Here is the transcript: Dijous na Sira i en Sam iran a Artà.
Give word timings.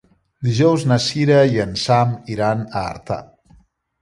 Dijous 0.45 0.85
na 0.91 0.97
Sira 1.07 1.37
i 1.57 1.61
en 1.67 1.75
Sam 1.83 2.15
iran 2.37 2.65
a 2.65 2.83
Artà. 2.97 3.21